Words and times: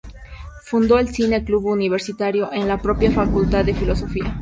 Fundó 0.63 0.97
el 0.97 1.09
"Cine 1.09 1.43
Club 1.43 1.65
Universitario" 1.67 2.51
en 2.51 2.67
la 2.67 2.81
propia 2.81 3.11
Facultad 3.11 3.63
de 3.65 3.75
Filosofía. 3.75 4.35